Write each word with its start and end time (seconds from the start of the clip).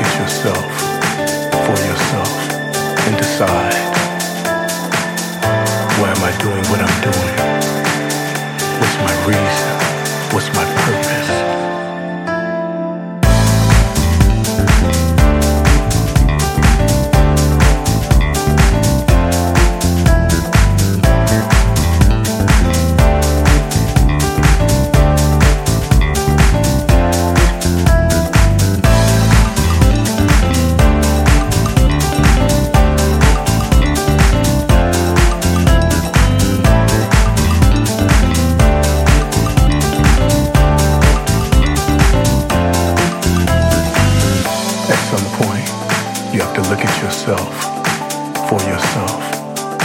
at 0.00 0.18
yourself 0.18 0.72
for 1.66 1.78
yourself 1.84 2.32
and 3.06 3.16
decide 3.18 3.74
why 5.98 6.08
am 6.10 6.22
I 6.24 6.32
doing 6.38 6.64
what 6.70 6.80
I'm 6.80 7.00
doing? 7.02 7.36
What's 8.80 8.96
my 8.96 9.26
reason? 9.26 9.69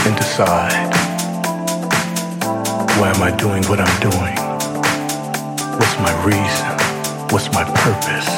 and 0.06 0.16
decide 0.16 0.86
why 2.98 3.10
am 3.10 3.22
I 3.22 3.34
doing 3.34 3.64
what 3.66 3.80
I'm 3.82 3.96
doing? 3.98 4.38
What's 5.78 5.96
my 5.98 6.14
reason? 6.22 6.70
What's 7.34 7.50
my 7.50 7.64
purpose? 7.82 8.30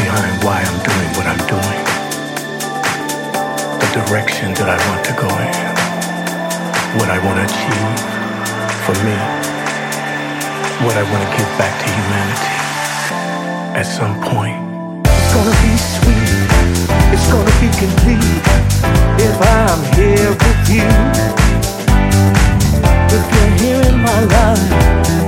Behind 0.00 0.32
why 0.40 0.64
I'm 0.64 0.80
doing 0.80 1.10
what 1.16 1.26
I'm 1.28 1.42
doing. 1.44 1.80
The 3.84 3.88
direction 4.00 4.48
that 4.56 4.68
I 4.72 4.78
want 4.88 5.04
to 5.10 5.14
go 5.20 5.28
in. 5.28 5.56
What 6.96 7.08
I 7.12 7.18
want 7.20 7.36
to 7.36 7.44
achieve 7.44 7.96
for 8.88 8.96
me. 9.04 9.16
What 10.88 10.96
I 10.96 11.04
want 11.04 11.22
to 11.26 11.30
give 11.36 11.50
back 11.60 11.74
to 11.76 11.86
humanity. 12.00 12.54
At 13.76 13.84
some 13.84 14.16
point, 14.24 14.56
it's 15.04 15.34
gonna 15.34 15.56
be 15.60 15.76
sweet 15.76 16.17
if 19.20 19.40
I'm 19.40 19.80
here 19.94 20.30
with 20.30 20.68
you. 20.68 20.88
If 23.16 23.24
you're 23.34 23.52
here 23.58 23.82
in 23.90 24.02
my 24.02 24.20
life. 24.24 25.27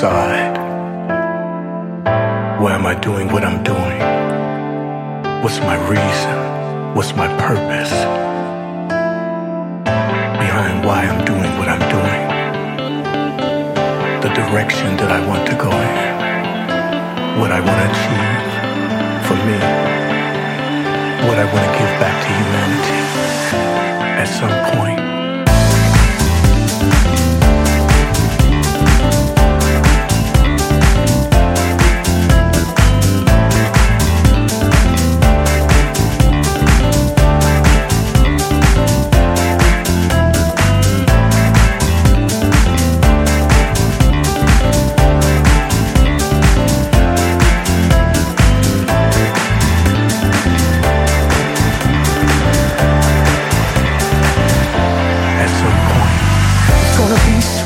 decide 0.00 0.56
why 2.60 2.72
am 2.74 2.86
I 2.86 2.94
doing 2.94 3.26
what 3.32 3.44
I'm 3.44 3.62
doing? 3.62 4.00
What's 5.42 5.58
my 5.60 5.76
reason? 5.88 6.36
What's 6.94 7.12
my 7.14 7.28
purpose 7.46 7.92
behind 10.44 10.84
why 10.86 11.00
I'm 11.10 11.22
doing 11.24 11.52
what 11.58 11.68
I'm 11.68 11.84
doing? 11.96 12.22
The 14.24 14.30
direction 14.40 14.96
that 15.00 15.10
I 15.12 15.20
want 15.26 15.44
to 15.50 15.54
go 15.66 15.70
in, 15.70 17.40
what 17.40 17.50
I 17.52 17.60
want 17.66 17.78
to 17.82 17.86
achieve 17.92 18.48
for 19.26 19.36
me, 19.48 19.58
what 21.26 21.38
I 21.38 21.46
want 21.52 21.64
to 21.68 21.72
give 21.78 21.94
back 22.02 22.16
to 22.24 22.30
humanity 22.40 23.00
at 24.22 24.28
some 24.40 24.78
point. 24.78 25.09
wanna 57.10 57.24
be 57.24 57.59